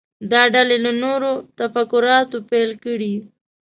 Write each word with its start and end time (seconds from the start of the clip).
دا 0.31 0.41
ډلې 0.53 0.77
له 0.85 0.91
نورو 1.03 1.31
تفکراتو 1.59 2.37
بیل 2.49 2.71
کړي. 2.83 3.15